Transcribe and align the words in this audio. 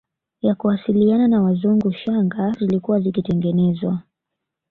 ya 0.41 0.55
kuwasiliana 0.55 1.27
na 1.27 1.41
Wazungu 1.41 1.91
shanga 1.93 2.51
zilikuwa 2.59 2.99
zikitengenezwa 2.99 4.01